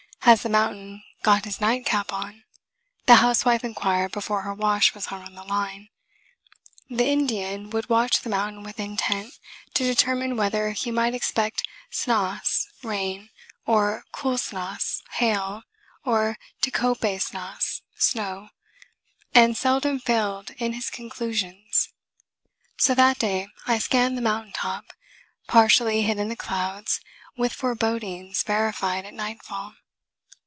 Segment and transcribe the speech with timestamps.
[0.25, 2.43] "Has the mountain got his nightcap on?"
[3.07, 5.89] the housewife inquired before her wash was hung on the line.
[6.89, 9.33] The Indian would watch the mountain with intent
[9.73, 13.31] to determine whether he might expect snass (rain),
[13.65, 15.63] or kull snass (hail),
[16.05, 18.49] or t'kope snass (snow),
[19.33, 21.89] and seldom failed in his conclusions.
[22.77, 24.93] So that day I scanned the mountain top,
[25.47, 27.01] partially hid in the clouds,
[27.35, 29.73] with forebodings verified at nightfall.